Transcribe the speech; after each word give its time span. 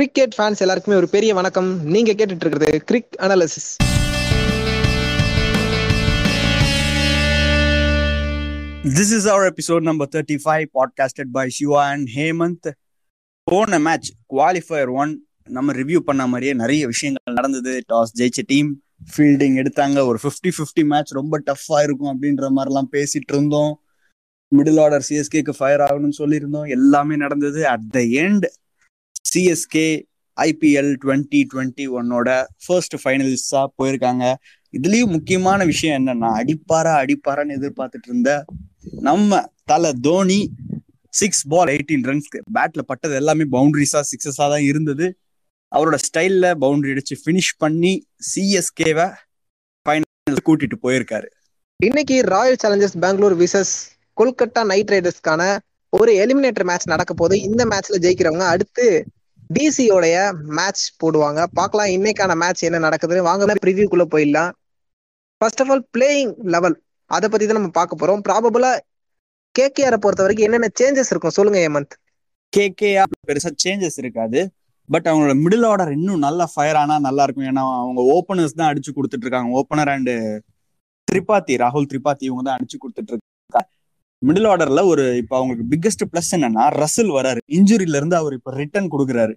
Cricket 0.00 0.34
fans 0.38 0.58
எல்லாருக்குமே 0.58 0.96
ஒரு 0.96 1.08
பெரிய 1.08 1.34
வணக்கம். 1.34 1.84
நீங்க 1.84 2.12
கேட்டுட்டு 2.12 2.44
இருக்கிறது 2.44 2.84
cric 2.90 3.20
analysis 3.20 3.74
this 8.82 9.14
is 9.16 9.28
our 9.28 9.54
episode 9.54 9.80
number 9.80 10.08
thirty 10.12 10.38
five 10.44 10.64
podcasted 10.74 11.30
by 11.32 11.48
Siva 11.48 11.88
and 11.88 12.08
Hemant 12.14 12.70
போன 13.42 13.78
மேட்ச் 13.78 14.10
குவாலிஃபயர் 14.36 14.92
ஒன் 14.92 15.26
நம்ம 15.44 15.72
ரிவ்யூ 15.72 15.96
பண்ண 15.96 16.26
மாதிரியே 16.26 16.52
நிறைய 16.52 16.86
விஷயங்கள் 16.86 17.34
நடந்தது. 17.34 17.82
டாஸ் 17.92 18.20
ஜெயிச்ச 18.20 18.42
டீம் 18.46 18.82
ஃபீல்டிங் 19.16 19.66
எடுத்தாங்க. 19.66 20.06
ஒரு 20.06 20.18
ஃபிஃப்டி 20.22 20.50
ஃபிஃப்டி 20.50 20.84
மேட்ச் 20.84 21.12
ரொம்ப 21.12 21.42
டஃப்பாக 21.46 21.82
இருக்கும் 21.82 22.22
அப்படின்ற 22.22 22.48
மாதிரிலாம் 22.56 22.96
பேசிட்டு 22.96 23.32
இருந்தோம். 23.32 23.80
மிடில் 24.56 24.80
ஆர்டர் 24.80 25.06
சிஎஸ்கேக்கு 25.08 25.50
ஃபயர் 25.50 25.80
ஆகணும்னு 25.80 26.12
சொல்லியிருந்தோம். 26.18 26.68
எல்லாமே 26.68 27.16
நடந்தது. 27.16 27.68
At 27.68 27.90
the 27.90 27.98
end 27.98 28.44
CSK 29.24 29.88
IPL 30.36 30.90
twenty 31.02 31.40
twenty 31.52 31.84
ஒன்னோட 31.98 32.28
ஃபர்ஸ்ட் 32.64 32.96
ஃபைனலிஸ்டா 33.02 33.62
போயிருக்காங்க. 33.78 34.24
இதுலயும் 34.74 35.14
முக்கியமான 35.16 35.64
விஷயம் 35.70 35.96
என்னன்னா 36.00 36.30
அடிப்பாரா 36.40 36.92
அடிப்பாரான்னு 37.02 37.56
எதிர்பார்த்துட்டு 37.58 38.08
இருந்த 38.10 38.32
நம்ம 39.08 39.40
தலை 39.64 39.90
தோனி 40.00 40.40
சிக்ஸ் 41.14 41.44
பால் 41.52 41.70
எயிட்டீன் 41.74 42.06
ரன்ஸ்க்கு 42.10 42.38
பேட்ல 42.56 42.82
பட்டது 42.90 43.14
எல்லாமே 43.14 43.44
பவுண்டரிஸா 43.54 44.00
சிக்ஸஸா 44.10 44.46
தான் 44.54 44.66
இருந்தது. 44.70 45.06
அவரோட 45.72 45.96
ஸ்டைல்ல 46.06 46.46
பவுண்டரி 46.62 46.92
அடிச்சு 46.94 47.16
ஃபினிஷ் 47.24 47.54
பண்ணி 47.58 47.92
சிஎஸ்கேவை 48.30 49.06
ஃபைனல் 49.86 50.44
கூட்டிட்டு 50.48 50.76
போயிருக்காரு. 50.86 51.28
இன்னைக்கு 51.80 52.16
Royal 52.34 52.60
Challengers 52.62 52.96
Bangalore 53.04 53.36
versus 53.42 53.74
Kolkata 54.20 54.62
Knight 54.70 54.92
ரைடர்ஸ்க்கான 54.94 55.42
ஒரு 55.92 56.12
எலிமினேட்டர் 56.22 56.68
மேட்ச் 56.70 56.92
நடக்க 56.92 57.14
போது 57.14 57.34
இந்த 57.40 57.62
மேட்ச்ல 57.64 57.98
ஜெயிக்கிறவங்க 58.04 58.46
அடுத்து 58.54 58.84
டிசியோடைய 59.56 60.16
மேட்ச் 60.58 60.84
போடுவாங்க. 61.02 61.40
பார்க்கலாம் 61.58 61.92
இன்னைக்கான 61.96 62.36
மேட்ச் 62.42 62.66
என்ன 62.68 62.78
நடக்குதுன்னு. 62.86 63.28
வாங்க 63.28 63.54
ப்ரிவியூக்குள்ள 63.64 64.04
போயிடலாம். 64.14 64.50
First 65.40 65.62
of 65.62 65.70
all 65.70 65.84
playing 65.96 66.32
eleven 66.54 66.76
அதை 67.10 67.26
பத்தி 67.28 67.44
தான் 67.46 67.58
நம்ம 67.58 67.72
பார்க்க 67.78 68.00
போறோம். 68.00 68.22
ப்ராபபிளா 68.28 68.70
கேகேஆரை 69.54 69.98
பொறுத்த 70.04 70.22
வரைக்கும் 70.24 70.46
என்னென்ன 70.48 70.68
சேஞ்சஸ் 70.80 71.10
இருக்கும்? 71.12 71.36
சொல்லுங்க 71.38 71.60
ஹேமந்த். 71.64 71.94
கேகேஆர் 72.52 73.16
பெருசா 73.28 73.50
சேஞ்சஸ் 73.64 73.98
இருக்காது. 74.02 74.40
பட் 74.88 75.06
அவங்களோட 75.10 75.34
மிடில் 75.44 75.66
ஆர்டர் 75.70 75.92
இன்னும் 75.96 76.24
நல்லா 76.26 76.44
ஃபயர் 76.52 76.78
ஆனா 76.82 76.94
நல்லா 76.98 77.22
இருக்கும். 77.26 77.48
ஏன்னா 77.50 77.64
அவங்க 77.82 78.00
ஓப்பனர்ஸ் 78.14 78.58
தான் 78.60 78.70
அடிச்சு 78.70 78.90
கொடுத்துட்டு 78.96 79.26
இருக்காங்க. 79.26 79.50
ஓப்பனர் 79.60 79.92
அண்ட் 79.94 80.12
திரிபாத்தி 81.08 81.54
ராகுல் 81.64 81.90
திரிபாத்தி 81.92 82.24
இவங்க 82.28 82.42
தான் 82.42 82.58
அடிச்சு 82.58 82.76
கொடுத்துட்டு 82.82 83.12
இருக்காங்க. 83.12 83.66
மிடில் 84.22 84.48
ஆர்டர்ல 84.52 84.80
ஒரு 84.92 85.04
இப்ப 85.20 85.32
அவங்களுக்கு 85.36 85.70
பிக்கஸ்ட் 85.72 86.04
பிளஸ் 86.10 86.32
என்னன்னா 86.36 86.64
ரசில் 86.82 87.12
வராரு. 87.18 87.40
இன்ஜுரியில 87.58 87.98
இருந்து 88.00 88.16
அவர் 88.16 88.34
இப்ப 88.38 88.52
ரிட்டர்ன் 88.60 88.90
கொடுக்குறாரு. 88.94 89.34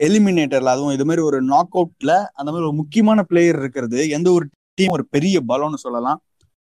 எலிமினேட்டர்ல 0.00 0.72
அதுவும் 0.74 0.94
இது 0.96 1.04
மாதிரி 1.08 1.22
ஒரு 1.28 1.38
நாக் 1.52 1.76
அவுட்ல 1.80 2.12
அந்த 2.38 2.48
மாதிரி 2.50 2.66
ஒரு 2.70 2.76
முக்கியமான 2.80 3.22
பிளேயர் 3.22 3.58
இருக்கிறது 3.62 4.00
எந்த 4.16 4.28
ஒரு 4.32 4.46
டீம் 4.78 4.94
ஒரு 4.96 5.04
பெரிய 5.14 5.36
பலம்னு 5.50 5.78
சொல்லலாம். 5.84 6.18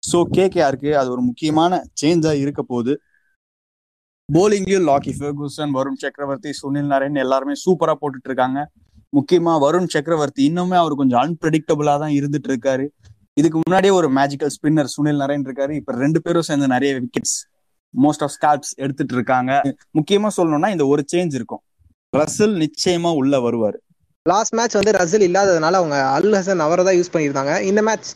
ஸோ 0.04 0.18
கேகேஆருக்கு 0.38 0.92
அது 1.02 1.10
ஒரு 1.16 1.22
முக்கியமான 1.30 1.74
சேஞ்சா 2.02 2.34
இருக்க 2.44 2.62
போகுது. 2.72 2.94
போலிங்லயும் 4.30 4.88
லாக்கி 4.90 5.12
ஃபெர்கூசன் 5.20 5.74
வருண் 5.78 6.02
சக்கரவர்த்தி 6.04 6.52
சுனில் 6.62 6.92
நரேன் 6.94 7.22
எல்லாருமே 7.24 7.56
சூப்பரா 7.64 7.94
போட்டுட்டு 8.02 8.30
இருக்காங்க. 8.32 8.60
முக்கியமா 9.14 9.54
வருண் 9.66 9.90
சக்கரவர்த்தி 9.96 10.42
இன்னுமே 10.50 10.78
அவர் 10.82 11.00
கொஞ்சம் 11.02 11.22
அன்பிரடிக்டபிளா 11.24 11.96
தான் 12.04 12.16
இருந்துட்டு 12.20 12.50
இருக்காரு. 12.52 12.86
இதுக்கு 13.38 13.58
முன்னாடியே 13.58 13.94
ஒரு 14.00 14.08
மேஜிக்கல் 14.18 14.52
ஸ்பின்னர் 14.56 14.90
சுனில் 14.96 15.22
நரேன் 15.24 15.46
இருக்காரு. 15.48 15.74
இப்ப 15.80 15.94
ரெண்டு 16.04 16.20
பேரும் 16.22 16.48
சேர்ந்து 16.50 16.68
நிறைய 16.68 16.92
விக்கெட்ஸ் 17.00 17.38
மோஸ்ட் 17.94 18.24
ஆஃப் 18.26 18.34
ஸ்கால்ப்ஸ் 18.36 18.74
எடுத்துட்டு 18.84 19.14
இருக்காங்க. 19.18 19.52
முக்கியமா 19.98 20.30
சொல்லணும்னா 20.38 20.70
இந்த 20.76 20.86
ஒரு 20.86 21.04
சேஞ்ச் 21.14 21.34
இருக்கும். 21.40 21.64
ரசல் 22.14 22.56
நிச்சயமா 22.64 23.12
உள்ள 23.22 23.36
வருவாரு. 23.40 23.78
லாஸ்ட் 24.26 24.56
மேட்ச் 24.58 24.78
வந்து 24.80 24.92
ரசில் 25.00 25.26
இல்லாததுனால 25.30 25.80
அவங்க 25.82 25.98
அல் 26.18 26.36
ஹசன் 26.38 26.62
அவரை 26.66 26.84
தான் 26.88 26.98
யூஸ் 27.00 27.14
பண்ணியிருந்தாங்க. 27.14 27.54
இந்த 27.70 27.82
மேட்ச் 27.88 28.10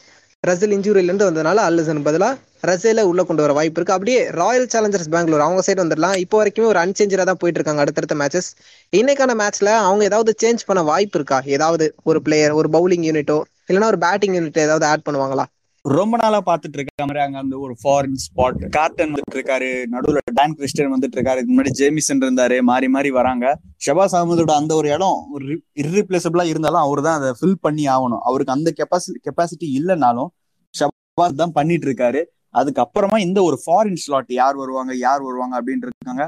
ரசல் 0.44 0.74
இன்ஜூரியிலேருந்து 0.76 1.28
வந்ததுனால 1.30 1.64
அல் 1.70 1.80
ஹசன் 1.82 2.06
பதிலாக 2.08 2.36
ரசேல 2.70 3.02
உள்ள 3.10 3.22
கொண்டு 3.30 3.44
வர 3.44 3.54
வாய்ப்பு 3.58 3.78
இருக்கு. 3.80 3.96
அப்படியே 3.98 4.20
ராயல் 4.42 4.70
சேலஞ்சர்ஸ் 4.74 5.12
பெங்களூர் 5.16 5.46
அவங்க 5.46 5.62
சைடு 5.68 5.84
வந்துடலாம். 5.84 6.16
இப்போ 6.24 6.38
வரைக்குமே 6.42 6.70
ஒரு 6.74 6.80
அன்சேஞ்சரா 6.84 7.26
தான் 7.30 7.42
போயிட்டு 7.42 7.60
இருக்காங்க 7.60 7.84
அடுத்தடுத்த 7.86 8.16
மேட்சஸ் 8.22 8.50
இன்னைக்கான 8.94 9.36
மேட்ச்ல 9.42 9.70
அவங்க 9.90 10.04
ஏதாவது 10.12 10.34
சேஞ்ச் 10.44 10.68
பண்ண 10.70 10.84
வாய்ப்பு 10.92 11.20
இருக்கா? 11.20 11.40
ஏதாவது 11.56 11.88
ஒரு 12.10 12.22
பிளேயர் 12.28 12.58
ஒரு 12.62 12.70
பவுலிங் 12.78 13.06
யூனிட்டோ 13.10 13.40
இல்லைன்னா 13.70 13.92
ஒரு 13.94 14.00
பேட்டிங் 14.06 14.36
யூனிட் 14.38 14.66
ஏதாவது 14.66 14.86
ஆட் 14.86 15.06
பண்ணுவாங்களா? 15.08 15.46
ரொம்ப 15.86 16.18
நாளா 16.22 16.40
பாத்துட்டு 16.48 16.78
இருக்க 16.78 17.06
மாதிரி 17.10 17.20
அங்க 17.24 17.38
அந்த 17.38 17.56
ஒரு 17.66 17.74
ஃபாரின் 17.82 18.20
ஸ்பாட் 18.24 18.64
கார்டன் 18.76 19.12
வந்துட்டு 19.12 19.38
இருக்காரு 19.38 19.70
நடுவுல 19.94 20.20
டான் 20.40 20.56
கிறிஸ்டன் 20.58 20.92
வந்துட்டு 20.94 21.18
இருக்காரு 21.18 21.40
இதுக்கு 21.40 21.56
முன்னாடி 21.56 21.74
ஜேமிசன் 21.80 22.24
இருந்தாரு 22.26 22.58
மாறி 22.70 22.88
மாறி 22.96 23.10
வராங்க. 23.18 23.46
ஷபாஸ் 23.86 24.16
அகமதோட 24.18 24.54
அந்த 24.62 24.74
ஒரு 24.76 24.90
இடம் 24.96 25.20
ஒரு 25.36 25.46
இர்ரிப்ளேசபிளா 25.84 26.46
இருந்தாலும் 26.52 26.84
அவர் 26.86 27.02
தான் 27.08 27.18
அதை 27.20 27.30
ஃபில் 27.40 27.62
பண்ணி 27.66 27.86
ஆகணும். 27.96 28.24
அவருக்கு 28.30 28.56
அந்த 28.58 28.72
கெப்பாசிட்டி 28.80 29.20
கெப்பாசிட்டி 29.28 29.70
இல்லைனாலும் 29.80 30.30
ஷபாஸ் 30.74 31.40
தான் 31.44 31.56
பண்ணிட்டு 31.60 31.88
இருக்காரு. 31.90 32.24
அதுக்கப்புறமா 32.60 33.18
இந்த 33.28 33.40
ஒரு 33.44 33.60
ஃபாரின் 33.64 34.02
ஸ்லாட் 34.04 34.34
யார் 34.42 34.56
வருவாங்க 34.56 34.92
யார் 35.08 35.22
வருவாங்க 35.30 35.56
அப்படின்னு 35.60 35.88
இருக்காங்க. 35.90 36.26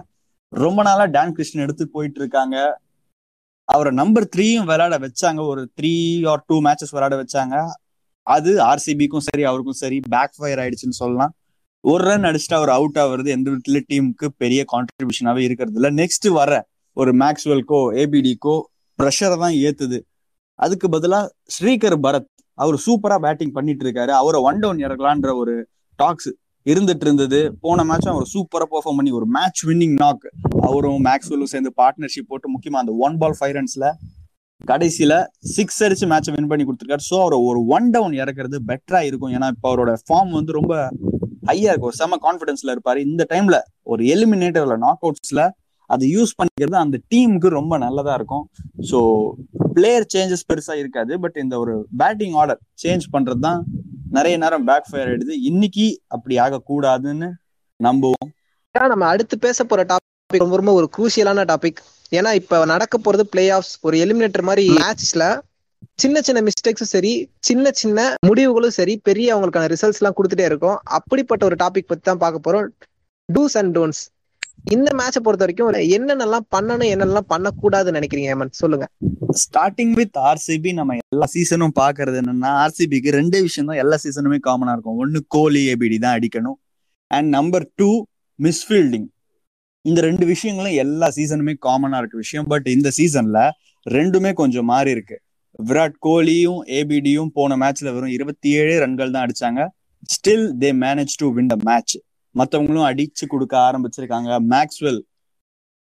ரொம்ப 0.54 0.80
நாளா 0.90 1.06
டான் 1.16 1.34
கிறிஸ்டன் 1.38 1.66
எடுத்து 1.66 1.84
போயிட்டு 1.96 2.20
இருக்காங்க. 2.22 2.58
அவரை 3.74 3.92
நம்பர் 4.00 4.26
த்ரீயும் 4.36 4.68
விளையாட 4.70 4.96
வச்சாங்க. 5.06 5.42
ஒரு 5.52 5.62
த்ரீ 5.78 5.94
ஆர் 6.32 6.44
டூ 6.48 6.56
மேட்சஸ் 6.66 6.94
விளையாட 6.96 7.16
வச்சாங்க. 7.22 7.56
அது 8.28 8.52
ஆர்சிபிக்கும் 8.70 9.26
சரி 9.28 9.44
அவருக்கும் 9.50 9.80
சரி 9.82 9.98
பேக் 10.10 10.38
ஃபயர் 10.38 10.60
ஆயிடுச்சுன்னு 10.60 11.00
சொல்லலாம். 11.02 11.34
ஒரு 11.84 12.02
ரன் 12.10 12.28
அடிச்சுட்டு 12.30 12.58
அவர் 12.60 12.72
அவுட் 12.78 13.00
ஆகுறது 13.04 13.30
எந்த 13.36 13.48
விதத்துல 13.52 13.80
டீமுக்கு 13.92 14.28
பெரிய 14.38 14.62
கான்ட்ரிபியூஷனாவே 14.74 15.44
இருக்கிறது 15.48 15.78
இல்லை. 15.80 15.92
நெக்ஸ்ட் 16.02 16.28
வர 16.40 16.52
ஒரு 16.98 17.12
மேக்ஸ்வெல்கோ 17.18 17.80
ஏபிடிக்கோ 18.02 18.56
ப்ரெஷரை 19.00 19.38
தான் 19.44 19.58
ஏத்துது. 19.68 20.00
அதுக்கு 20.60 20.88
பதிலா 20.96 21.20
ஸ்ரீகர் 21.56 21.98
பரத் 22.06 22.30
அவர் 22.64 22.78
சூப்பரா 22.86 23.18
பேட்டிங் 23.26 23.56
பண்ணிட்டு 23.58 23.84
இருக்காரு. 23.86 24.14
அவரை 24.22 24.40
ஒன் 24.50 24.60
டவுன் 24.60 24.84
இறக்கலான்ற 24.88 25.30
ஒரு 25.42 25.54
டாக்ஸ் 26.00 26.32
இருந்துட்டு 26.72 27.06
இருந்தது 27.08 27.40
போன 27.66 27.84
மேட்சும் 27.90 28.14
அவர் 28.14 28.30
சூப்பரா 28.36 28.68
பெர்ஃபார்ம் 28.72 28.98
பண்ணி 29.00 29.12
ஒரு 29.20 29.28
மேட்ச் 29.36 29.62
வின்னிங் 29.70 29.98
நாக் 30.04 30.26
அவரும் 30.68 31.02
மேக்ஸ்வெல்லும் 31.08 31.52
சேர்ந்து 31.54 31.72
பார்ட்னர்ஷிப் 31.82 32.30
போட்டு 32.32 32.54
முக்கியமா 32.56 32.82
அந்த 32.84 32.96
ஒன் 33.06 33.18
பால் 33.22 33.38
ஃபைவ் 33.40 33.56
ரன்ஸ்ல 33.58 33.88
கடைசியில 34.70 35.14
சிக்ஸ் 35.56 35.80
அடிச்சு 35.86 36.06
மேட்சை 36.12 36.32
வின் 36.36 36.50
பண்ணி 36.52 36.64
கொடுத்துருக்காரு. 36.66 37.04
ஸோ 37.10 37.18
அவர் 37.26 37.36
ஒரு 37.50 37.60
ஒன் 37.76 37.86
டவுன் 37.94 38.16
இறக்குறது 38.22 38.58
பெட்டரா 38.70 39.00
இருக்கும். 39.10 39.32
ஏன்னா 39.36 39.48
இப்போ 39.54 39.68
அவரோட 39.72 39.92
ஃபார்ம் 40.08 40.32
வந்து 40.38 40.52
ரொம்ப 40.60 40.74
ஹையா 41.50 41.70
இருக்கும். 41.74 41.96
செம 42.00 42.18
கான்பிடன்ஸ்ல 42.26 42.74
இருப்பாரு. 42.76 43.00
இந்த 43.10 43.26
டைம்ல 43.34 43.58
ஒரு 43.92 44.04
எலிமினேட்டர்ல 44.16 44.78
நாக் 44.86 45.06
அவுட்ஸ்ல 45.08 45.44
அதை 45.90 46.08
யூஸ் 46.16 46.34
பண்ணிக்கிறது 46.40 46.78
அந்த 46.86 46.98
டீமுக்கு 47.12 47.50
ரொம்ப 47.60 47.78
நல்லதா 47.86 48.16
இருக்கும். 48.20 48.44
ஸோ 48.90 49.00
பிளேயர் 49.78 50.06
சேஞ்சஸ் 50.16 50.48
பெருசா 50.50 50.76
இருக்காது. 50.82 51.14
பட் 51.24 51.38
இந்த 51.44 51.56
ஒரு 51.64 51.76
பேட்டிங் 52.02 52.36
ஆர்டர் 52.42 52.62
சேஞ்ச் 52.84 53.08
பண்றது 53.16 53.42
தான் 53.48 53.62
நிறைய 54.12 54.36
நேரம் 54.38 54.64
பேக் 54.64 54.88
ஃபயர் 54.90 55.10
ஆயிடுது 55.10 55.36
இன்னைக்கு 55.50 55.86
அப்படி 56.08 56.36
ஆகக்கூடாதுன்னு 56.38 57.28
நம்புவோம். 57.80 58.30
நம்ம 58.76 59.08
அடுத்து 59.08 59.36
பேச 59.40 59.64
போற 59.64 59.84
டாபிக் 59.84 60.44
ரொம்ப 60.44 60.56
ரொம்ப 60.56 60.72
ஒரு 60.74 60.88
குரூசியலான 60.98 61.46
டாபிக் 61.52 61.80
ஏன்னா 62.18 62.32
இப்ப 62.34 62.66
நடக்க 62.66 62.98
போறது 62.98 63.24
பிளே 63.34 63.44
ஆஃப்ஸ் 63.50 63.74
ஒரு 63.82 63.98
எலிமினேட்டர் 64.06 64.48
மாதிரி 64.50 64.66
மேட்ச்ல 64.78 65.26
சின்ன 65.96 66.22
சின்ன 66.22 66.40
மிஸ்டேக்ஸும் 66.42 66.92
சரி 66.96 67.14
சின்ன 67.40 67.72
சின்ன 67.72 68.00
முடிவுகளும் 68.28 68.76
சரி 68.78 68.94
பெரிய 69.04 69.36
அவங்களுக்கான 69.36 69.70
ரிசல்ட்ஸ் 69.74 70.00
எல்லாம் 70.02 70.18
கொடுத்துட்டே 70.18 70.48
இருக்கும். 70.52 70.78
அப்படிப்பட்ட 70.98 71.46
ஒரு 71.46 71.56
டாபிக் 71.56 71.90
பத்தி 71.92 72.04
தான் 72.04 72.24
பார்க்க 72.24 72.46
போறோம். 72.46 72.68
டூஸ் 73.30 73.58
அண்ட் 73.62 73.78
டோன்ஸ் 73.78 74.02
இந்த 74.76 74.90
மேட்சை 75.00 75.20
பொறுத்த 75.24 75.44
வரைக்கும் 75.46 75.70
என்னென்னலாம் 75.98 76.46
பண்ணணும் 76.56 76.90
என்னெல்லாம் 76.94 77.28
பண்ணக்கூடாதுன்னு 77.34 77.98
நினைக்கிறீங்க 77.98 78.30
ஏமன் 78.34 78.52
சொல்லுங்க. 78.62 78.86
ஸ்டார்டிங் 79.44 79.94
வித் 80.00 80.18
ஆர்சிபி 80.30 80.74
நம்ம 80.74 80.98
எல்லா 81.14 81.28
சீசனும் 81.36 81.76
பாக்குறது 81.80 82.18
என்னன்னா 82.22 82.52
ஆர்சிபிக்கு 82.64 83.10
ரெண்டே 83.20 83.40
விஷயம் 83.42 83.70
தான் 83.70 83.82
எல்லா 83.84 83.98
சீசனுமே 84.04 84.40
காமனா 84.48 84.74
இருக்கும். 84.76 84.98
ஒன்னு 84.98 85.20
கோலி 85.28 85.62
ஏபிடி 85.74 86.00
தான் 86.00 86.20
அடிக்கணும். 86.20 86.58
அண்ட் 87.08 87.30
நம்பர் 87.38 87.66
டூ 87.76 88.04
மிஸ்ஃபீல்டிங் 88.40 89.08
இந்த 89.82 90.02
ரெண்டு 90.02 90.26
விஷயங்களும் 90.26 90.76
எல்லா 90.84 91.08
சீசனுமே 91.16 91.56
காமனா 91.68 91.98
இருக்க 91.98 92.18
விஷயம். 92.18 92.48
பட் 92.48 92.68
இந்த 92.68 92.92
சீசன்ல 92.98 93.50
ரெண்டுமே 93.86 94.34
கொஞ்சம் 94.34 94.66
மாறி 94.66 94.92
இருக்கு. 94.92 95.18
விராட் 95.70 95.98
கோலியும் 96.08 96.62
ஏபிடியும் 96.80 97.32
போன 97.34 97.58
மேட்ச்ல 97.58 97.94
வெறும் 97.94 98.16
இருபத்தி 98.18 98.50
ஏழு 98.50 98.80
ரன்கள் 98.80 99.12
தான் 99.12 99.26
அடிச்சாங்க. 99.26 99.62
Still 100.14 100.46
they 100.64 100.70
manage 100.86 101.16
to 101.18 101.34
win 101.34 101.52
the 101.54 101.56
match 101.70 101.96
மற்றவங்களும் 102.38 102.88
அடிச்சு 102.90 103.26
கொடுக்க 103.28 103.56
ஆரம்பிச்சிருக்காங்க. 103.68 104.30
Maxwell 104.54 105.02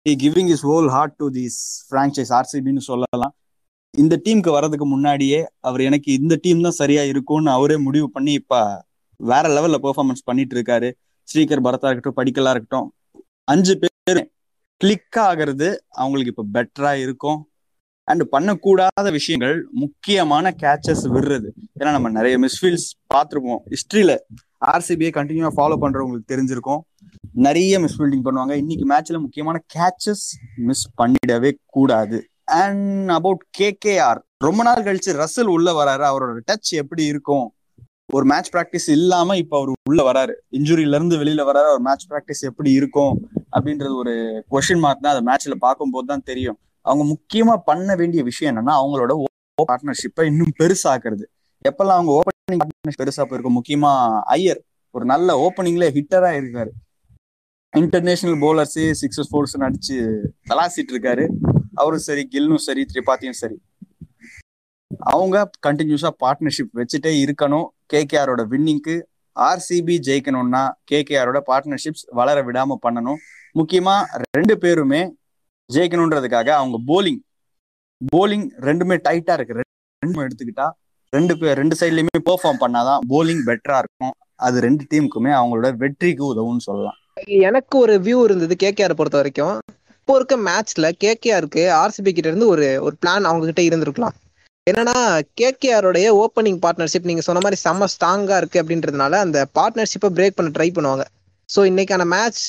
giving 0.06 0.50
is 0.54 0.64
whole 0.66 0.88
heart 0.88 1.16
to 1.16 1.26
this 1.30 1.58
franchise 1.90 2.32
ஆர்சிபின்னு 2.38 2.82
சொல்லலாம். 2.90 3.34
இந்த 3.94 4.14
டீமுக்கு 4.24 4.50
வர்றதுக்கு 4.50 4.86
முன்னாடியே 4.86 5.40
அவர் 5.60 5.80
எனக்கு 5.80 6.10
இந்த 6.12 6.34
டீம் 6.42 6.62
தான் 6.62 6.78
சரியா 6.80 7.02
இருக்கும்னு 7.02 7.50
அவரே 7.50 7.76
முடிவு 7.76 8.10
பண்ணி 8.10 8.32
இப்ப 8.32 8.60
வேற 9.16 9.44
லெவல்ல 9.56 9.78
பெர்ஃபார்மன்ஸ் 9.86 10.26
பண்ணிட்டு 10.28 10.54
இருக்காரு. 10.56 10.88
ஸ்ரீகர் 11.28 11.64
பரதா 11.66 11.90
இருக்கட்டும் 11.90 12.18
படிக்கலா 12.20 12.50
இருக்கட்டும். 12.50 12.88
அஞ்சு 13.44 13.74
பேர் 13.78 14.20
கிளிக் 14.76 15.18
ஆகிறது 15.18 15.68
அவங்களுக்கு 15.88 16.32
இப்ப 16.34 16.44
பெட்டரா 16.54 16.92
இருக்கும். 17.04 17.40
அண்ட் 18.04 18.22
பண்ணக்கூடாத 18.34 19.08
விஷயங்கள் 19.10 19.56
முக்கியமான 19.70 20.54
கேச்சஸ் 20.62 21.04
விடுறது. 21.14 21.48
ஏன்னா 21.78 21.90
நம்ம 21.96 22.08
நிறைய 22.08 22.36
மிஸ்ஃபீல்ஸ் 22.38 22.86
பார்த்துருப்போம். 23.14 23.60
ஹிஸ்டரியில 23.72 24.14
ஆர்சிபியை 24.66 25.10
கண்டினியூவா 25.18 25.50
ஃபாலோ 25.56 25.76
பண்றவங்களுக்கு 25.80 26.30
தெரிஞ்சிருக்கும். 26.32 26.80
நிறைய 27.32 27.78
மிஸ்ஃபீல்டிங் 27.78 28.24
பண்ணுவாங்க. 28.24 28.52
இன்னைக்கு 28.52 28.86
மேட்ச்ல 28.88 29.20
முக்கியமான 29.20 29.62
கேச்சஸ் 29.74 30.26
மிஸ் 30.56 30.90
பண்ணிடவே 31.02 31.52
கூடாது. 31.66 32.24
அண்ட் 32.44 33.08
அபவுட் 33.08 33.44
கேகேஆர் 33.58 34.20
ரொம்ப 34.38 34.62
நாள் 34.62 34.82
கழிச்சு 34.82 35.12
ரசல் 35.12 35.50
உள்ள 35.56 35.84
வராரு. 35.84 36.04
அவரோட 36.10 36.40
டச் 36.52 36.70
எப்படி 36.70 37.04
இருக்கும்? 37.04 37.54
ஒரு 38.12 38.24
மேட்ச் 38.24 38.52
பிராக்டிஸ் 38.54 38.88
இல்லாம 38.90 39.36
இப்ப 39.36 39.56
அவர் 39.56 39.72
உள்ள 39.88 40.12
வராரு. 40.12 40.32
இன்ஜுரியில 40.50 40.94
இருந்து 40.94 41.16
வெளியில 41.16 41.42
வராரு. 41.50 41.68
ஒரு 41.72 41.80
மேட்ச் 41.80 42.06
பிராக்டிஸ் 42.10 42.40
எப்படி 42.40 42.70
இருக்கும்? 42.70 43.28
அப்படின்றது 43.56 43.94
ஒரு 43.94 44.44
கொஸ்டின் 44.50 44.78
மார்க் 44.78 45.02
தான் 45.02 45.14
அந்த 45.14 45.22
மேட்ச்ல 45.30 45.54
பார்க்கும்போது 45.54 46.06
தான் 46.06 46.22
தெரியும். 46.24 46.58
அவங்க 46.80 47.04
முக்கியமா 47.12 47.56
பண்ண 47.64 47.96
வேண்டிய 47.96 48.22
விஷயம் 48.22 48.52
என்னன்னா 48.52 48.70
அவங்களோட 48.70 49.24
பார்ட்னர்ஷிப்பை 49.62 50.24
இன்னும் 50.24 50.52
பெருசாக்குறது. 50.58 51.24
எப்பெல்லாம் 51.68 51.98
அவங்க 51.98 52.12
ஓப்பன் 52.12 52.38
பெருசா 52.58 53.25
போயிருக்கும். 53.25 53.62
முக்கியமா 53.62 54.20
ஐயர் 54.20 54.62
ஒரு 54.91 55.05
நல்ல 55.05 55.37
ஓப்பனிங்ல 55.47 55.87
ஹிட்டரா 55.97 56.31
இருக்காரு. 56.41 56.70
இன்டர்நேஷனல் 57.76 58.41
போலர்ஸே 58.41 58.94
சிக்ஸஸ் 59.00 59.31
ஃபோர்ஸ் 59.31 59.56
அடிச்சு 59.58 59.97
தலாசிட்டு 60.49 60.93
இருக்காரு. 60.93 61.29
அவரும் 61.75 62.06
சரி 62.06 62.29
கில்னும் 62.32 62.64
சரி 62.69 62.87
திரிபாத்தியும் 62.93 63.38
சரி. 63.43 63.62
அவங்க 64.99 65.50
கண்டினியூஸா 65.67 66.11
பார்ட்னர்ஷிப் 66.25 66.75
வச்சுட்டே 66.75 67.12
இருக்கணும். 67.25 67.69
கேகேஆரோட 67.93 68.43
வின்னிங்க்கு 68.52 69.02
ஆர்சிபி 69.37 69.94
ஜெயிக்கணும்னா 70.08 70.73
கேகேஆரோட 70.93 71.41
பார்ட்னர்ஷிப்ஸ் 71.47 72.05
வளர 72.06 72.43
விடாம 72.43 72.76
பண்ணணும். 72.87 73.17
முக்கியமா 73.55 74.05
ரெண்டு 74.37 74.58
பேருமே 74.58 75.14
ஜெயிக்கணுன்றதுக்காக 75.73 76.49
அவங்க 76.49 76.79
போலிங் 76.87 77.20
போலிங் 78.17 78.47
ரெண்டுமே 78.69 78.97
டைட்டா 79.08 79.32
இருக்கு. 79.32 79.62
ரெண்டு 80.05 80.26
எடுத்துக்கிட்டா 80.26 80.70
ரெண்டு 81.16 81.34
பேர் 81.38 81.58
ரெண்டு 81.60 81.76
சைட்லயுமே 81.78 82.18
பெர்ஃபார்ம் 82.28 82.60
பண்ணாதான் 82.62 83.04
போலிங் 83.12 83.44
பெட்டரா 83.48 83.78
இருக்கும். 83.82 84.14
அது 84.46 84.56
ரெண்டு 84.66 84.82
டீமுக்குமே 84.90 85.32
அவங்களோட 85.38 85.68
வெற்றிக்கு 85.82 86.24
உதவும்னு 86.32 86.66
சொல்லலாம். 86.68 86.96
எனக்கு 87.46 87.74
ஒரு 87.84 87.94
வியூ 88.06 88.18
இருந்தது 88.26 88.54
கேகேஆர் 88.64 88.98
பொறுத்த 88.98 89.18
வரைக்கும். 89.20 89.56
இப்போ 90.00 90.14
இருக்க 90.18 90.36
மேட்ச்ல 90.48 90.86
கேகேஆருக்கு 91.04 91.62
ஆர்சிபி 91.80 92.10
கிட்ட 92.12 92.28
இருந்து 92.30 92.48
ஒரு 92.52 92.66
ஒரு 92.86 92.94
பிளான் 93.02 93.28
அவங்க 93.30 93.48
கிட்ட 93.50 93.62
இருந்திருக்கலாம். 93.68 94.14
என்னன்னா 94.66 94.96
கேகேஆருடைய 95.40 96.08
ஓப்பனிங் 96.22 96.60
பார்ட்னர்ஷிப் 96.64 97.08
நீங்க 97.10 97.22
சொன்ன 97.28 97.42
மாதிரி 97.44 97.58
செம்ம 97.66 97.88
ஸ்ட்ராங்கா 97.94 98.36
இருக்கு 98.42 98.60
அப்படின்றதுனால 98.62 99.18
அந்த 99.26 99.38
பார்ட்னர்ஷிப்பை 99.58 100.10
பிரேக் 100.18 100.38
பண்ண 100.38 100.50
ட்ரை 100.56 100.68
பண்ணுவாங்க. 100.76 101.04
ஸோ 101.48 101.62
இன்னைக்கான 101.70 102.04
மேட்ச் 102.14 102.42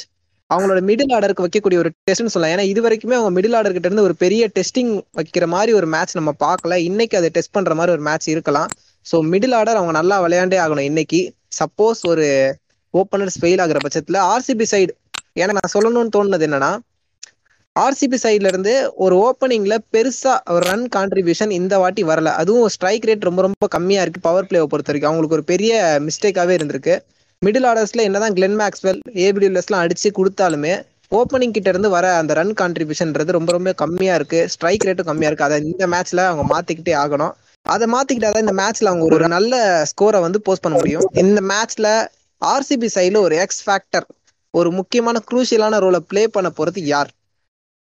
அவங்களோட 0.51 0.80
மிடில் 0.89 1.13
ஆர்டருக்கு 1.15 1.45
வைக்கக்கூடிய 1.45 1.77
ஒரு 1.81 1.89
டெஸ்ட்னு 2.07 2.33
சொல்லலாம். 2.33 2.53
ஏன்னா 2.56 2.65
இது 2.71 2.81
வரைக்குமே 2.86 3.18
அவங்க 3.19 3.31
மிடில் 3.38 3.56
ஆர்டர் 3.57 3.75
கிட்ட 3.75 3.88
இருந்து 3.89 4.07
ஒரு 4.07 4.15
பெரிய 4.24 4.44
டெஸ்டிங் 4.57 4.89
வைக்கிற 5.19 5.45
மாதிரி 5.56 5.71
ஒரு 5.80 5.88
மேட்ச் 5.94 6.18
நம்ம 6.19 6.31
பார்க்கல. 6.45 6.77
இன்னைக்கு 6.89 7.18
அதை 7.19 7.30
டெஸ்ட் 7.38 7.56
பண்ற 7.57 7.75
மாதிரி 7.80 7.95
ஒரு 7.98 8.03
மேட்ச் 8.09 8.27
இருக்கலாம். 8.33 8.69
ஸோ 9.06 9.18
மிடில் 9.33 9.56
ஆர்டர் 9.59 9.80
அவங்க 9.80 9.94
நல்லா 10.00 10.18
விளையாண்டே 10.25 10.57
ஆகணும் 10.65 10.89
இன்னைக்கு. 10.92 11.21
சப்போஸ் 11.59 12.01
ஒரு 12.12 12.25
ஓப்பனர்ஸ் 12.94 13.39
ஃபெயில் 13.42 13.62
ஆகுற 13.63 13.80
பட்சத்துல 13.86 14.19
ஆர்சிபி 14.33 14.65
சைடு 14.74 14.92
ஏன்னா 15.42 15.53
நான் 15.57 15.74
சொல்லணும்னு 15.75 16.13
தோணுனது 16.15 16.48
என்னன்னா 16.48 16.71
ஆர்சிபி 17.75 18.18
சைட்ல 18.24 18.50
இருந்து 18.51 18.71
ஒரு 19.03 19.15
ஓப்பனிங்ல 19.25 19.75
பெருசா 19.94 20.33
ஒரு 20.56 20.63
ரன் 20.69 20.88
கான்ட்ரிபியூஷன் 20.95 21.51
இந்த 21.59 21.74
வாட்டி 21.83 22.03
வரல. 22.03 22.31
அதுவும் 22.42 22.71
ஸ்ட்ரைக் 22.75 23.07
ரேட் 23.09 23.27
ரொம்ப 23.30 23.42
ரொம்ப 23.42 23.68
கம்மியா 23.75 24.01
இருக்கு 24.01 24.27
பவர் 24.27 24.48
பிளேவை 24.50 24.68
பொறுத்த 24.71 24.92
வரைக்கும். 24.92 25.12
அவங்களுக்கு 25.12 25.38
ஒரு 25.38 25.45
பெரிய 25.53 25.71
மிஸ்டேக்காவே 26.07 26.56
இருந்திருக்கு. 26.59 26.95
மிடில் 27.45 27.67
ஆர்டர்ஸ்ல 27.69 28.01
என்னதான் 28.01 28.33
கிளென் 28.33 28.57
மேக்ஸ்வெல் 28.57 28.99
ஏபிடியூலஸ்லாம் 29.13 29.81
அடிச்சு 29.83 30.09
கொடுத்தாலுமே 30.09 30.73
ஓப்பனிங் 31.11 31.51
கிட்ட 31.51 31.69
இருந்து 31.69 31.89
வர 31.89 32.15
அந்த 32.15 32.33
ரன் 32.33 32.53
கான்ட்ரிபியூஷன்ன்றது 32.61 33.31
ரொம்ப 33.31 33.51
ரொம்ப 33.51 33.73
கம்மியா 33.73 34.15
இருக்கு. 34.15 34.49
ஸ்ட்ரைக் 34.49 34.83
ரேட்டும் 34.83 35.03
கம்மியா 35.03 35.27
இருக்கு. 35.27 35.43
அதை 35.43 35.63
இந்த 35.63 35.88
மேட்ச்ல 35.88 36.17
அவங்க 36.17 36.43
மாத்திக்கிட்டே 36.53 36.93
ஆகணும். 37.03 37.33
அதை 37.61 37.88
மாத்திக்கிட்டாதான் 37.93 38.39
இந்த 38.39 38.53
மேட்ச்ல 38.53 38.85
அவங்க 38.85 39.15
ஒரு 39.15 39.27
நல்ல 39.27 39.83
ஸ்கோரை 39.83 40.19
வந்து 40.19 40.41
போஸ்ட் 40.41 40.61
பண்ண 40.61 40.77
முடியும். 40.77 41.09
இந்த 41.13 41.41
மேட்ச்ல 41.41 41.88
ஆர்சிபி 42.45 42.88
சைடுல 42.95 43.17
ஒரு 43.17 43.35
எக்ஸ் 43.35 43.69
ஃபேக்டர் 43.69 44.07
ஒரு 44.53 44.71
முக்கியமான 44.71 45.19
குரூஷியலான 45.31 45.79
ரோலை 45.79 45.97
ப்ளே 45.97 46.27
பண்ண 46.27 46.51
போறது 46.57 46.79
யார்? 46.79 47.09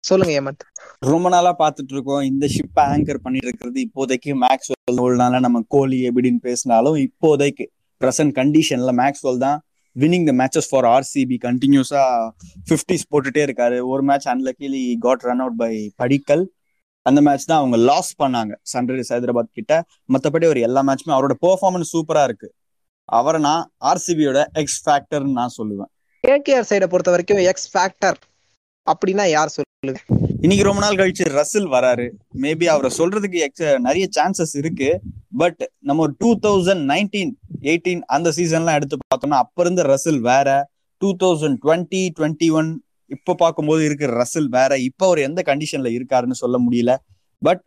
சொல்லுங்க 0.04 0.34
ஏமத். 0.42 0.63
ரொம்ப 1.00 1.30
நாளா 1.30 1.56
பாத்துட்டு 1.60 1.92
இருக்கோம். 1.92 2.22
இந்த 2.22 2.46
ஷிப் 2.46 2.80
ஆங்கர் 2.80 3.18
பண்ணிட்டு 3.24 3.48
இருக்கிறது 3.48 3.88
இப்போதைக்கு 3.88 4.38
மேக்ஸ்வெல் 4.42 5.40
நம்ம 5.40 5.63
கோலி 5.68 6.10
எப்படின்னு 6.10 6.38
பேசினாலும் 6.42 6.96
இப்போதைக்கு. 6.96 7.66
ப்ரெசன்ட் 8.06 8.36
கண்டிஷன்ல 8.42 8.94
மேக்ஸ்வெல் 9.04 9.40
தான் 9.46 9.60
winning 9.96 10.25
the 10.30 10.34
matches 10.40 10.69
for 10.69 10.88
RCB 10.96 11.38
கண்டினியூஸா 11.46 12.02
ஃபிஃப்டிஸ் 12.69 13.07
போட்டுட்டே 13.12 13.42
இருக்காரு. 13.48 13.78
ஒரு 13.92 14.04
match 14.10 14.28
unluckily 14.34 14.81
got 15.06 15.25
run 15.30 15.44
out 15.46 15.57
by 15.62 15.74
Padikkal 16.02 16.44
அந்த 17.06 17.19
மேட்ச் 17.28 17.46
தான் 17.50 17.60
அவங்க 17.62 17.78
லாஸ் 17.90 18.12
பண்ணாங்க 18.22 18.54
சன்ரைஸ் 18.72 19.12
ஹைதராபாத் 19.13 19.56
கிட்ட. 19.57 19.74
மற்றபடி 20.13 20.46
ஒரு 20.52 20.62
எல்லா 20.68 20.81
மேட்சுமே 20.88 21.13
அவரோட 21.18 21.36
பெர்ஃபார்மன்ஸ் 21.46 21.92
சூப்பரா 21.96 22.24
இருக்கு. 22.30 22.50
அவரை 23.19 23.40
நான் 23.42 23.63
ஆர்சிபியோட 23.90 24.40
எக்ஸ் 24.62 24.80
ஃபேக்டர்னு 24.86 25.38
நான் 25.40 25.56
சொல்லுவேன். 25.57 25.90
கேகேஆர் 26.24 26.69
சைடை 26.69 26.88
பொறுத்த 26.94 27.12
வரைக்கும் 27.16 27.42
எக்ஸ் 27.52 27.69
ஃபேக்டர் 27.74 28.18
அப்படின்னா 28.88 29.25
யார் 29.38 29.56
சொல்லுங்க 29.56 30.02
இன்னைக்கு 30.45 30.69
ரொம்ப 30.69 30.81
நாள் 30.81 30.97
கழிச்சு 30.97 31.24
ரசில் 31.38 31.68
வராரு. 31.75 32.09
மேபி 32.42 32.65
அவரை 32.65 32.89
சொல்றதுக்கு 32.97 33.77
நிறைய 33.80 34.07
சான்சஸ் 34.18 34.53
இருக்கு. 34.53 35.01
பட் 35.38 35.71
நம்ம 35.80 36.01
ஒரு 36.01 36.15
டூ 36.18 36.39
தௌசண்ட் 36.44 36.83
நைன்டீன் 36.92 37.31
எயிட்டீன் 37.62 38.01
அந்த 38.15 38.33
சீசன்லாம் 38.36 38.74
எடுத்து 38.74 38.97
பார்த்தோம்னா 38.97 39.39
அப்ப 39.44 39.63
இருந்த 39.63 39.83
ரசில் 39.83 40.19
வேற. 40.19 40.69
Two 40.97 41.15
thousand 41.24 41.57
twenty 41.65 42.09
twenty 42.19 42.51
one 42.51 42.83
இப்ப 43.06 43.33
பார்க்கும்போது 43.33 43.86
இருக்கிற 43.86 44.24
ரசில் 44.24 44.47
வேற. 44.50 44.77
இப்ப 44.77 45.06
அவர் 45.06 45.18
எந்த 45.18 45.42
கண்டிஷன்ல 45.45 45.92
இருக்காருன்னு 45.97 46.39
சொல்ல 46.44 46.59
முடியல. 46.69 46.95
பட் 47.39 47.63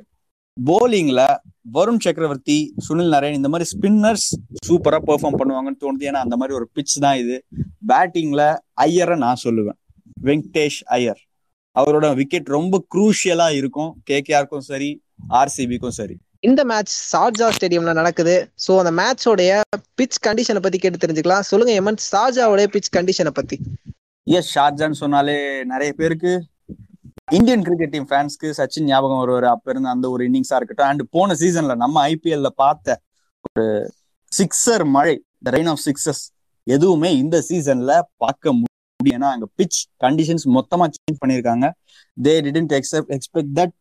போலிங்ல 0.67 1.37
வருண் 1.75 1.99
சக்கரவர்த்தி 1.99 2.75
சுனில் 2.89 3.13
நரேன் 3.15 3.39
இந்த 3.41 3.49
மாதிரி 3.49 3.71
ஸ்பின்னர்ஸ் 3.75 4.29
சூப்பரா 4.69 4.99
பெர்ஃபார்ம் 5.09 5.39
பண்ணுவாங்கன்னு 5.41 5.83
தோணுது. 5.85 6.07
ஏன்னா 6.11 6.23
அந்த 6.25 6.37
மாதிரி 6.37 6.57
ஒரு 6.59 6.71
பிச் 6.75 7.01
தான் 7.01 7.17
இது. 7.17 7.45
பேட்டிங்ல 7.89 8.59
ஐயரை 8.73 9.19
நான் 9.19 9.45
சொல்லுவேன். 9.45 9.81
வெங்கடேஷ் 10.23 10.83
ஐயர். 10.85 11.28
அவரோட 11.77 12.07
விக்கெட் 12.21 12.49
ரொம்ப 12.57 12.85
குரூஷியலா 12.95 13.49
இருக்கும். 13.61 13.91
கேகேஆருக்கும் 14.11 14.67
சரி 14.71 14.91
ஆர்சிபிக்கும் 15.41 15.97
சரி. 15.99 16.17
இந்த 16.49 16.61
மேட்ச் 16.71 16.93
சார்ஜா 17.13 17.47
ஸ்டேடியம்ல 17.57 17.93
நடக்குது. 18.01 18.35
ஸோ 18.65 18.73
அந்த 18.83 18.93
மேட்சோடைய 19.01 19.53
பிச் 20.01 20.19
கண்டிஷனை 20.27 20.61
பத்தி 20.65 20.79
கேட்டு 20.79 21.03
தெரிஞ்சுக்கலாம். 21.05 21.47
சொல்லுங்க 21.51 21.73
எமன் 21.81 22.01
சார்ஜாவோடைய 22.13 22.69
பிச் 22.75 22.91
கண்டிஷனை 22.97 23.33
பத்தி. 23.39 23.59
எஸ் 24.27 24.53
ஷார்ஜான்னு 24.55 25.01
சொன்னாலே 25.03 25.37
நிறைய 25.73 25.93
பேருக்கு 25.93 26.33
இந்தியன் 27.39 27.65
கிரிக்கெட் 27.67 27.93
டீம் 27.95 28.09
ஃபேன்ஸ்க்கு 28.11 28.49
சச்சின் 28.59 28.89
ஞாபகம் 28.91 29.21
வருவாரு. 29.23 29.47
அப்ப 29.55 29.71
இருந்த 29.71 29.89
அந்த 29.89 30.07
ஒரு 30.11 30.23
இன்னிங்ஸா 30.29 30.59
இருக்கட்டும். 30.59 30.89
அண்ட் 30.91 31.03
போன 31.17 31.35
சீசன்ல 31.43 31.75
நம்ம 31.85 31.97
ஐபிஎல்ல 32.13 32.51
பார்த்த 32.63 32.97
ஒரு 33.49 33.65
சிக்ஸர் 34.33 34.85
மழை 34.97 35.15
த 35.47 35.51
ரெயின் 35.57 35.71
ஆஃப் 35.75 35.83
சிக்ஸஸ் 35.89 36.23
எதுவுமே 36.67 37.11
இந்த 37.17 37.37
சீசன்ல 37.49 37.93
பார்க்க 38.17 38.55
ஏன்னா 39.01 39.29
அங்க 39.35 39.47
பிச் 39.59 39.79
கண்டிஷன்ஸ் 40.05 40.45
மொத்தமா 40.57 40.87
சேஞ்ச் 40.95 41.21
பண்ணிருக்காங்க 41.23 41.67
they 42.17 42.33
didn't 42.47 42.73
except 42.79 43.13
expect 43.17 43.53
that 43.59 43.75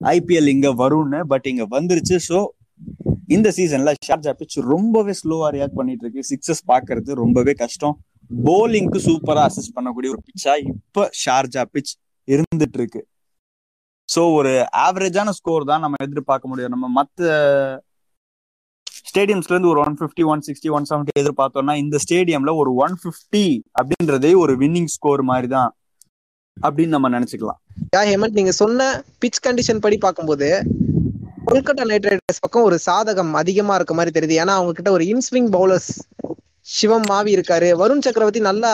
IPL 0.00 0.50
இங்க 0.54 0.68
வரும்னு 0.82 1.20
பட் 1.32 1.46
இங்க 1.52 1.64
வந்துருச்சு. 1.76 2.16
ஸோ 2.28 2.38
இந்த 3.28 3.48
சீசன்ல 3.56 3.90
ஷார்ஜா 4.06 4.32
பிச் 4.40 4.56
ரொம்பவே 4.74 5.12
ஸ்லோவா 5.20 5.48
ரியாக்ட் 5.56 5.78
பண்ணிட்டு 5.80 6.04
இருக்கு 6.04 6.22
சிக்ஸஸ் 6.30 6.62
பாக்குறது 6.72 7.18
ரொம்பவே 7.22 7.54
கஷ்டம். 7.62 7.96
போலிங்க்கு 8.46 8.98
சூப்பரா 9.08 9.44
அசிஸ்ட் 9.48 9.76
பண்ணக்கூடிய 9.76 10.10
ஒரு 10.14 10.22
பிச்சா 10.28 10.52
இப்ப 10.70 11.06
ஷார்ஜா 11.22 11.62
பிச் 11.74 11.92
இருந்துட்டு 12.28 12.78
இருக்கு 12.80 13.00
ஸோ 14.08 14.20
ஒரு 14.38 14.52
ஆவரேஜான 14.86 15.32
ஸ்கோர் 15.38 15.70
தான் 15.70 15.82
நம்ம 15.84 15.98
எதிர்பார்க்க 16.06 16.50
முடியும். 16.50 16.74
நம்ம 16.74 16.86
மத்த 16.98 17.18
ஸ்டேடியம்ஸ்ல 19.04 19.54
இருந்து 19.54 19.70
ஒரு 19.72 19.80
one 19.84 19.96
fifty 20.00 20.24
one 20.32 20.42
sixty 20.46 20.70
one 20.76 20.86
seventy 20.90 21.12
எதிர்பார்த்தோம்னா 21.22 21.74
இந்த 21.82 21.96
ஸ்டேடியம்ல 22.04 22.52
ஒரு 22.62 22.70
ஒன் 22.84 22.96
பிப்டி 23.02 23.44
அப்படின்றதே 23.80 24.32
ஒரு 24.42 24.52
வின்னிங் 24.62 24.90
ஸ்கோர் 24.94 25.22
மாதிரி 25.30 25.48
தான் 25.56 25.70
அப்படின்னு 26.56 26.94
நம்ம 26.96 27.08
நினைச்சுக்கலாம். 27.16 27.58
யா 27.94 28.02
ஹேமந்த் 28.08 28.38
நீங்க 28.38 28.52
சொன்ன 28.62 28.88
பிச் 29.22 29.42
கண்டிஷன் 29.46 29.82
படி 29.84 29.96
பார்க்கும்போது 30.04 30.48
கொல்கட்டா 31.48 31.84
நைட் 31.90 32.08
ரைடர்ஸ் 32.08 32.42
பக்கம் 32.44 32.66
ஒரு 32.68 32.76
சாதகம் 32.88 33.32
அதிகமா 33.40 33.74
இருக்க 33.78 33.94
மாதிரி 33.98 34.12
தெரியுது. 34.16 34.40
ஏன்னா 34.42 34.54
அவங்க 34.58 34.72
கிட்ட 34.72 34.90
ஒரு 34.96 35.04
இன்ஸ்விங் 35.12 35.50
பவுலர்ஸ் 35.56 35.90
சிவம் 36.66 37.06
மாவி 37.10 37.30
இருக்காரு. 37.36 37.68
வருண் 37.82 38.04
சக்கரவர்த்தி 38.06 38.42
நல்லா 38.50 38.72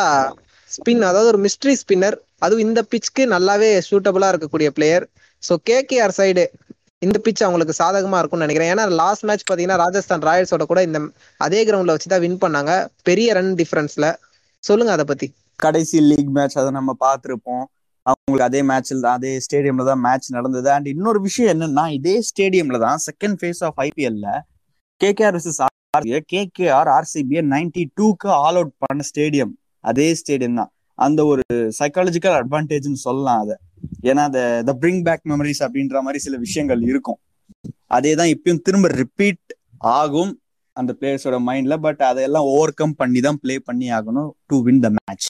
ஸ்பின் 0.70 1.02
அதாவது 1.08 1.30
ஒரு 1.32 1.40
மிஸ்ட்ரி 1.44 1.74
ஸ்பின்னர் 1.82 2.16
அதுவும் 2.44 2.64
இந்த 2.66 2.80
பிச்சுக்கு 2.92 3.24
நல்லாவே 3.34 3.70
சூட்டபிளா 3.88 4.30
இருக்கக்கூடிய 4.32 4.70
பிளேயர் 4.78 5.04
ஸோ 5.42 5.54
கேகேஆர் 5.70 6.16
சைடு 6.18 6.44
இந்த 7.04 7.16
பிச் 7.24 7.42
அவங்களுக்கு 7.44 7.74
சாதகமா 7.80 8.18
இருக்கும்னு 8.20 8.44
நினைக்கிறேன். 8.44 8.70
ஏன்னா 8.72 8.84
லாஸ்ட் 9.00 9.24
மேட்ச் 9.28 9.46
பாத்தீங்கன்னா 9.48 9.78
ராஜஸ்தான் 9.82 10.22
ராயல்ஸோட 10.28 10.64
கூட 10.70 10.80
இந்த 10.88 10.98
அதே 11.46 11.60
கிரவுண்ட்ல 11.68 11.94
வச்சு 11.94 12.08
தான் 12.12 12.22
வின் 12.24 12.42
பண்ணாங்க. 12.44 12.72
பெரிய 13.08 13.34
ரன் 13.38 13.52
டிஃபரன்ஸ்ல 13.60 14.06
சொல்லுங்க 14.68 14.92
அதை 14.96 15.04
பத்தி. 15.10 15.26
கடைசி 15.64 15.98
லீக் 16.10 16.30
மேட்ச் 16.36 16.56
அதை 16.62 16.70
நம்ம 16.78 16.90
பார்த்துருப்போம். 17.04 17.64
அவங்களுக்கு 18.06 18.46
அதே 18.48 18.60
மேட்ச்ல 18.70 18.98
தான் 19.06 19.18
அதே 19.20 19.32
ஸ்டேடியம்ல 19.46 19.84
தான் 19.90 20.02
மேட்ச் 20.06 20.28
நடந்தது. 20.36 20.68
அண்ட் 20.76 20.88
இன்னொரு 20.94 21.20
விஷயம் 21.26 21.52
என்னன்னா 21.54 21.84
இதே 21.98 22.16
ஸ்டேடியம்ல 22.30 22.78
தான் 22.86 23.00
செகண்ட் 23.08 23.38
ஃபேஸ் 23.40 23.62
ஆஃப் 23.68 23.78
ஐபிஎல்ல 23.86 24.26
கேகேஆர் 25.00 25.36
வர்சஸ் 25.36 25.60
கேகேஆர் 26.32 26.90
ஆர்சிபியை 26.96 27.42
நைன்டி 27.54 27.82
டூக்கு 27.98 28.28
ஆல் 28.42 28.58
அவுட் 28.60 28.74
பண்ண 28.84 29.02
ஸ்டேடியம் 29.10 29.52
அதே 29.90 30.08
ஸ்டேடியம் 30.20 30.58
தான். 30.60 30.70
அந்த 30.98 31.20
ஒரு 31.32 31.44
சைக்காலஜிக்கல் 31.78 32.36
அட்வான்டேஜ்னு 32.40 33.00
சொல்லலாம் 33.06 33.40
அதை. 33.44 33.56
ஏன்னா 34.10 34.24
த 34.68 34.72
பிரிங் 34.82 35.02
பேக் 35.08 35.24
மெமரிஸ் 35.32 35.62
அப்படின்ற 35.66 36.02
மாதிரி 36.06 36.20
சில 36.26 36.36
விஷயங்கள் 36.46 36.82
இருக்கும். 36.90 37.18
அதே 37.96 38.12
தான் 38.20 38.32
இப்பயும் 38.34 38.64
திரும்ப 38.66 38.88
ரிப்பீட் 39.02 39.54
ஆகும் 39.98 40.32
அந்த 40.76 40.92
பிளேயர்ஸோட 41.00 41.36
மைண்ட்ல 41.48 41.74
பட் 41.84 42.02
அதையெல்லாம் 42.08 42.48
ஓவர் 42.54 42.76
கம் 42.80 42.96
பண்ணி 43.02 43.20
தான் 43.26 43.38
பிளே 43.42 43.54
பண்ணி 43.68 43.86
ஆகணும் 43.98 44.30
to 44.50 44.56
win 44.66 44.82
the 44.86 44.90
match 44.98 45.28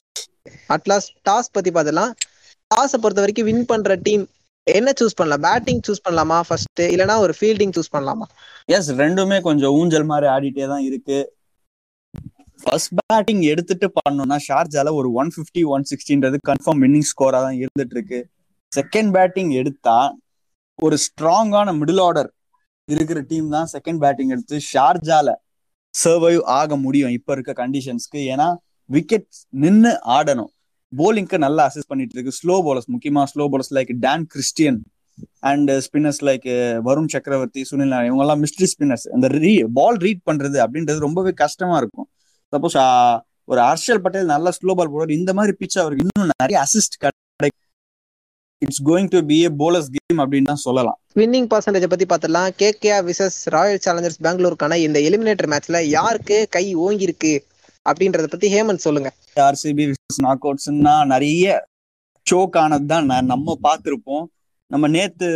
at last 0.74 1.08
toss 1.28 1.54
பத்தி 1.56 1.70
பார்த்தலாம் 1.76 2.12
டாஸை 2.70 2.98
பொறுத்த 3.02 3.22
வரைக்கும் 3.24 3.48
வின் 3.48 3.68
பண்ற 3.70 3.94
டீம் 4.06 4.24
என்ன 4.66 4.92
சூஸ் 5.00 5.16
பண்ணலாம்? 5.18 5.42
பேட்டிங் 5.46 5.82
சூஸ் 5.86 6.04
பண்ணலாமா 6.06 6.38
ஃபர்ஸ்ட் 6.46 6.82
இல்லனா 6.92 7.16
ஒரு 7.24 7.32
ஃபீல்டிங் 7.38 7.74
சூஸ் 7.76 7.92
பண்ணலாமா? 7.94 8.26
எஸ் 8.76 8.88
ரெண்டுமே 9.02 9.38
கொஞ்சம் 9.48 9.74
ஊஞ்சல் 9.80 10.06
மாதிரி 10.10 10.26
ஆடிட்டே 10.34 10.66
தான் 10.72 10.84
இருக்கு. 10.88 11.18
ஃபர்ஸ்ட் 12.62 12.92
பேட்டிங் 13.00 13.42
எடுத்துட்டு 13.52 13.88
பண்ணோம்னா 13.98 14.38
ஷார்ஜால 14.46 14.92
ஒரு 15.00 15.08
ஒன் 15.20 15.30
பிப்டி 15.36 15.62
ஒன் 15.74 15.86
சிக்ஸ்டின்றது 15.90 16.38
கன்ஃபார்ம் 16.50 16.82
வின்னிங் 16.84 17.08
ஸ்கோரா 17.12 17.40
தான் 17.46 17.58
இருந்துட்டு 17.62 17.96
இருக்கு. 17.98 18.20
செகண்ட் 18.73 19.12
பேட்டிங் 19.16 19.50
எடுத்தா 19.61 19.99
ஒரு 20.78 20.96
ஸ்ட்ராங்கான 21.04 21.75
மிடில் 21.80 22.02
ஆர்டர் 22.06 22.30
இருக்கிற 22.88 23.20
டீம் 23.30 23.49
தான் 23.54 23.68
செகண்ட் 23.75 24.00
பேட்டிங் 24.04 24.32
எடுத்து 24.35 24.56
ஷார்ஜால 24.73 25.28
சர்வைவ் 25.94 26.42
ஆக 26.58 26.76
முடியும் 26.85 27.12
இப்ப 27.18 27.32
இருக்க 27.37 27.52
கண்டிஷன்ஸ்க்கு 27.62 28.20
ஏன்னா 28.32 28.49
விக்கெட் 28.90 29.30
நின்னு 29.62 29.92
ஆடணும். 30.16 30.50
போலிங்க்கு 30.92 31.37
நல்லா 31.44 31.62
அசிஸ்ட் 31.68 31.90
பண்ணிட்டு 31.92 32.14
இருக்கு. 32.16 32.37
ஸ்லோ 32.40 32.56
போலர்ஸ் 32.66 32.90
முக்கியமா 32.94 33.23
slow 33.32 33.44
bowlers 33.52 33.73
like 33.76 33.90
Dan 34.04 34.26
Christian 34.32 34.78
and 35.50 35.70
spinners 35.87 36.20
like 36.28 36.46
Varun 36.88 37.11
Chakravarthy 37.14 37.62
Sunil 37.70 37.92
Narine 37.92 38.11
இவங்க 38.11 38.25
எல்லாம் 38.26 38.42
மிஸ்ட்ரி 38.44 38.68
ஸ்பின்னர்ஸ் 38.73 39.06
இந்த 39.16 39.28
ரீ 39.42 39.52
பால் 39.78 39.99
ரீட் 40.06 40.23
பண்றது 40.30 40.58
அப்படின்றது 40.64 40.99
ரொம்பவே 41.06 41.32
கஷ்டமா 41.42 41.76
இருக்கும். 41.82 42.08
சப்போஸ் 42.52 42.76
ஒரு 43.52 43.61
ஹர்ஷல் 43.68 44.02
பட்டேல் 44.04 44.32
நல்ல 44.35 44.52
ஸ்லோ 44.58 44.75
பால் 44.78 44.90
போடுவார். 44.92 45.18
இந்த 45.20 45.32
மாதிரி 45.38 45.52
பிச் 45.61 45.78
அவருக்கு 45.82 46.04
இன்னும் 46.06 46.32
நிறைய 46.42 46.58
assist 46.64 46.96
it's 48.62 48.82
going 48.88 49.08
to 49.14 49.18
be 49.30 49.36
a 49.42 49.48
bowlers 49.62 49.88
game 49.96 50.20
அப்படின்னு 50.22 50.50
தான் 50.50 50.62
சொல்லலாம். 50.66 50.98
வின்னிங் 51.20 51.48
பர்சன்டேஜ் 51.52 51.86
பத்தி 51.92 52.06
பார்த்துடலாம் 52.12 52.50
கேகேஆர் 52.62 53.04
விசஸ் 53.10 53.36
ராயல் 53.54 53.82
சேலஞ்சர்ஸ் 53.86 54.20
பெங்களூருக்கான 54.26 54.76
இந்த 54.86 54.98
எலிமினேட்டர் 55.08 55.50
மேட்ச்ல 55.52 55.80
யாருக்கு 55.96 56.36
கை 56.56 56.64
ஓங்கி 56.75 57.06
இருக்கு 57.08 57.34
அப்படின்றத 57.86 58.28
பத்தி 58.34 58.48
ஹேமந்த் 58.54 58.86
சொல்லுங்க. 58.86 59.10
ஆர்சிபி 59.48 59.84
நாக் 60.26 60.46
அவுட்ஸ்னா 60.46 60.94
நிறைய 61.12 61.64
சோக் 62.26 62.56
ஆனது 62.62 62.86
தான் 62.86 63.10
நம்ம 63.32 63.56
பார்த்திருப்போம் 63.66 64.25
நம்ம 64.70 64.88
நேத்து 64.88 65.26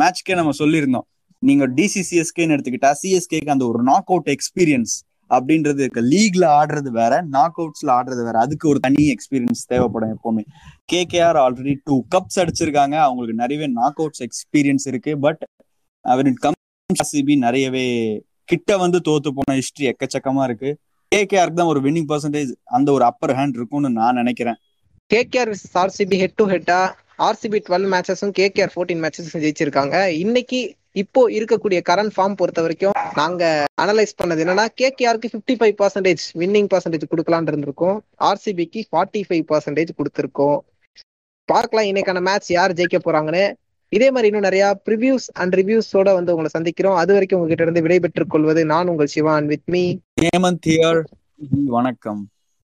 மேட்ச்க்கே 0.00 0.34
நம்ம 0.34 0.52
சொல்லியிருந்தோம். 0.58 1.06
நீங்க 1.38 1.64
டிசிசிஎஸ்கேன்னு 1.78 2.54
எடுத்துக்கிட்டா 2.56 2.90
சிஎஸ்கேக்கு 3.02 3.54
அந்த 3.54 3.64
ஒரு 3.66 3.80
நாக் 3.82 4.10
அவுட் 4.12 4.30
எக்ஸ்பீரியன்ஸ் 4.36 4.94
அப்படின்றது 5.36 5.80
இருக்கு. 5.84 6.02
லீக்ல 6.12 6.44
ஆடுறது 6.58 6.90
வேற 7.00 7.12
நாக் 7.36 7.58
அவுட்ஸ்ல 7.60 7.90
ஆடுறது 7.98 8.22
வேற. 8.28 8.36
அதுக்கு 8.38 8.66
ஒரு 8.72 8.80
தனி 8.86 9.04
எக்ஸ்பீரியன்ஸ் 9.14 9.62
தேவைப்படும் 9.72 10.12
எப்பவுமே. 10.16 10.44
கேகேஆர் 10.92 11.38
ஆல்ரெடி 11.44 11.74
டூ 11.84 11.96
கப்ஸ் 12.14 12.40
அடிச்சிருக்காங்க. 12.42 12.96
அவங்களுக்கு 13.06 13.40
நிறையவே 13.42 13.68
நாக் 13.80 14.00
அவுட்ஸ் 14.02 14.24
எக்ஸ்பீரியன்ஸ் 14.28 14.86
இருக்கு 14.92 15.14
பட் 15.18 15.42
அவர் 16.04 16.32
கம் 16.44 16.58
சிபி 17.12 17.34
நிறையவே 17.46 17.86
கிட்ட 18.50 18.76
வந்து 18.76 18.98
தோத்து 19.08 19.30
போன 19.36 19.54
ஹிஸ்டரி 19.58 19.86
எக்கச்சக்கமா 19.90 20.42
இருக்கு. 20.48 20.70
கேகேஆருக்கு 21.12 21.60
தான் 21.60 21.70
ஒரு 21.72 21.80
வின்னிங் 21.84 22.08
பர்சன்டேஜ் 22.10 22.50
அந்த 22.76 22.88
ஒரு 22.92 23.04
அப்பர் 23.10 23.34
ஹேண்ட் 23.38 23.56
இருக்கும்னு 23.58 23.90
நான் 23.98 24.18
நினைக்கிறேன். 24.20 24.58
KKR 25.10 25.50
versus 25.52 25.76
RCB 25.82 26.16
head 26.22 26.36
to 26.40 26.44
ஹெட்டா 26.52 26.78
RCB 27.26 27.58
twelve 27.66 27.88
மேட்சஸும் 27.94 28.32
கேகேஆர் 28.38 28.72
ஃபோர்டீன் 28.74 29.02
மேட்சஸும் 29.04 29.42
ஜெயிச்சிருக்காங்க. 29.44 29.96
இன்னைக்கு 30.24 30.60
இப்போ 31.00 31.20
இருக்கக்கூடிய 31.30 31.80
கரண்ட் 31.90 32.12
ஃபார்ம் 32.16 32.34
பொறுத்த 32.40 32.60
வரைக்கும் 32.60 32.96
நாங்க 33.14 33.42
அனலைஸ் 33.82 34.12
பண்ணது 34.22 34.42
என்னன்னா 34.44 34.64
கேகேஆருக்கு 34.80 35.28
fifty 35.32 35.54
five 35.60 35.74
percentage 35.82 36.24
winning 36.40 36.68
percentage 36.74 37.06
கொடுக்கலான் 37.12 37.48
இருந்திருக்கோம். 37.50 37.96
ஆர்சிபிக்கு 38.28 38.80
ஃபார்ட்டி 38.90 39.22
ஃபைவ் 39.28 39.44
பர்சன்டேஜ் 39.52 39.92
கொடுத்துருக்கோம். 39.98 40.58
பார்க்கலாம் 41.48 41.88
இன்னைக்கான 41.90 42.20
மேட்ச் 42.20 42.50
யார் 42.50 42.76
ஜெயிக்க 42.80 42.98
போறாங்கன்னு. 43.06 43.44
இதே 43.88 44.10
மாதிரி 44.10 44.26
இன்னும் 44.26 44.46
நிறைய 44.48 44.64
ப்ரிவியூஸ் 44.86 45.26
அண்ட் 45.32 45.54
ரிவ்யூஸோட 45.54 46.08
வந்து 46.18 46.34
உங்களை 46.34 46.50
சந்திக்கிறோம். 46.58 46.98
அது 47.02 47.12
வரைக்கும் 47.12 47.38
உங்ககிட்ட 47.38 47.62
இருந்து 47.62 47.84
விடைபெற்றுக் 47.86 48.30
கொள்வது 48.30 48.64
நான் 48.64 48.88
உங்கள் 48.88 49.12
சிவான் 49.14 49.48
வித் 49.52 49.66
மீ 49.66 49.82
ஹேமந்த் 50.20 50.70
வணக்கம். 51.76 52.22